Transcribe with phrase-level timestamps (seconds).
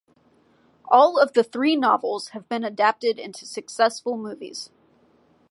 [0.85, 4.71] All of the three novels have been adapted into successful movies.